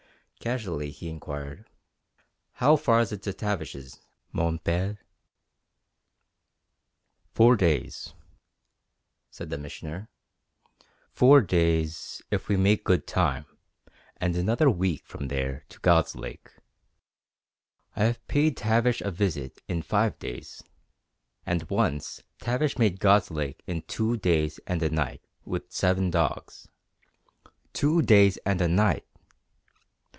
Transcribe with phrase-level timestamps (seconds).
[0.43, 1.69] Casually he inquired:
[2.53, 3.99] "How far is it to Tavish's,
[4.31, 4.97] mon Père?"
[7.31, 8.15] "Four days,"
[9.29, 10.09] said the Missioner.
[11.11, 13.45] "Four days, if we make good time,
[14.17, 16.49] and another week from there to God's Lake.
[17.95, 20.63] I have paid Tavish a visit in five days,
[21.45, 26.67] and once Tavish made God's Lake in two days and a night with seven dogs.
[27.73, 29.05] Two days and a night!